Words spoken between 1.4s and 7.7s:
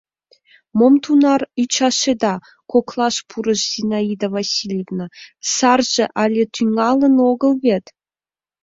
ӱчашеда,— коклаш пурыш Зинаида Васильевна,— сарже але тӱҥалын огыл